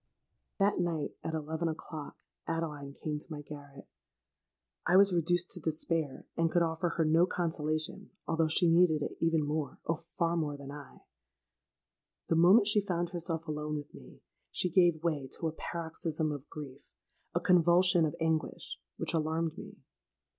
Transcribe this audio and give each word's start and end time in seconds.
"That 0.57 0.79
night, 0.79 1.15
at 1.23 1.35
eleven 1.35 1.67
o'clock, 1.67 2.17
Adeline 2.47 2.91
came 2.91 3.19
to 3.19 3.31
my 3.31 3.41
garret. 3.43 3.87
I 4.87 4.97
was 4.97 5.13
reduced 5.13 5.51
to 5.51 5.59
despair; 5.59 6.25
and 6.35 6.49
could 6.49 6.63
offer 6.63 6.89
her 6.97 7.05
no 7.05 7.27
consolation, 7.27 8.09
although 8.27 8.47
she 8.47 8.67
needed 8.67 9.03
it 9.03 9.15
even 9.19 9.43
more—oh! 9.45 9.93
far 10.17 10.35
more 10.37 10.57
than 10.57 10.71
I. 10.71 11.01
The 12.29 12.35
moment 12.35 12.65
she 12.65 12.81
found 12.81 13.09
herself 13.11 13.47
alone 13.47 13.75
with 13.77 13.93
me, 13.93 14.21
she 14.49 14.71
gave 14.71 15.03
way 15.03 15.27
to 15.37 15.47
a 15.47 15.51
paroxysm 15.51 16.31
of 16.31 16.49
grief—a 16.49 17.39
convulsion 17.39 18.03
of 18.03 18.15
anguish, 18.19 18.81
which 18.97 19.13
alarmed 19.13 19.55
me. 19.55 19.77